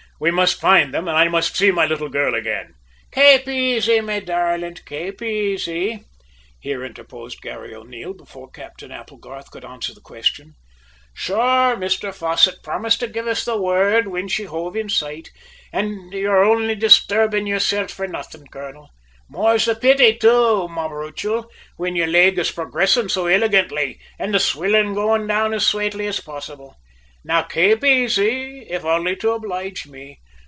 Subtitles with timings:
[0.23, 2.75] We must find them, and I must see my little girl again!"
[3.11, 6.03] "Kape aisy, me darlint; kape aisy,"
[6.59, 10.53] here interposed Garry O'Neil, before Captain Applegarth could answer the question.
[11.15, 15.31] "Sure, Mr Fosset promised to give us the worrd whin she hove in sight,
[15.73, 18.91] an' you're only distarbin' yoursilf for nothing, colonel!
[19.27, 24.93] More's the pity, too, mabruchal, whin your leg is progressin' so illigantly an' the swillin'
[24.93, 26.75] goin' down as swately as possible.
[27.23, 30.17] Now kape aisy, if only to oblige me.